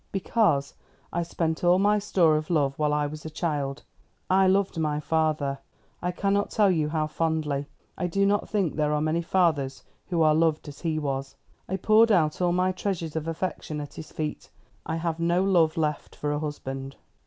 "Because 0.11 0.73
I 1.13 1.21
spent 1.21 1.63
all 1.63 1.77
my 1.77 1.99
store 1.99 2.35
of 2.35 2.49
love 2.49 2.73
while 2.79 2.91
I 2.91 3.05
was 3.05 3.23
a 3.23 3.29
child. 3.29 3.83
I 4.31 4.47
loved 4.47 4.79
my 4.79 4.99
father 4.99 5.59
ah, 6.01 6.05
I 6.07 6.11
cannot 6.11 6.49
tell 6.49 6.71
you 6.71 6.89
how 6.89 7.05
fondly. 7.05 7.67
I 7.99 8.07
do 8.07 8.25
not 8.25 8.49
think 8.49 8.73
there 8.75 8.93
are 8.93 8.99
many 8.99 9.21
fathers 9.21 9.83
who 10.07 10.23
are 10.23 10.33
loved 10.33 10.67
as 10.67 10.81
he 10.81 10.97
was. 10.97 11.35
I 11.69 11.77
poured 11.77 12.11
out 12.11 12.41
all 12.41 12.51
my 12.51 12.71
treasures 12.71 13.15
of 13.15 13.27
affection 13.27 13.79
at 13.79 13.93
his 13.93 14.11
feet. 14.11 14.49
I 14.87 14.95
have 14.95 15.19
no 15.19 15.43
love 15.43 15.77
left 15.77 16.15
for 16.15 16.31
a 16.31 16.39
husband." 16.39 16.95